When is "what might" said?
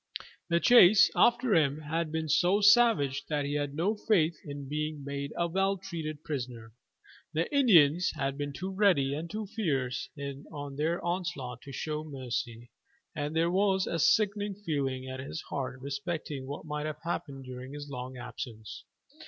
16.47-16.87